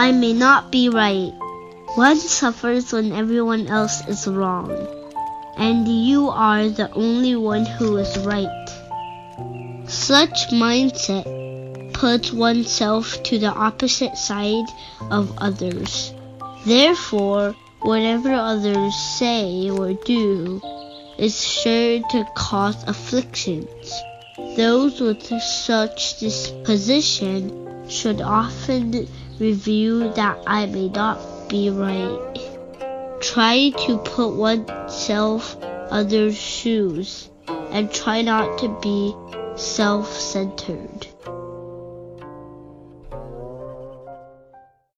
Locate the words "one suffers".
1.94-2.90